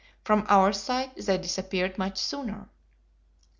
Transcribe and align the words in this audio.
From 0.23 0.47
our 0.49 0.73
sight 0.73 1.15
they 1.15 1.37
disappeared 1.37 1.99
much 1.99 2.17
sooner. 2.17 2.67